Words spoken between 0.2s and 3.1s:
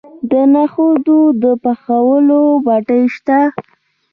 د نخودو د پخولو بټۍ